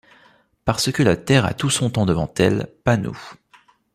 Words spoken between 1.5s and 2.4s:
tout son temps devant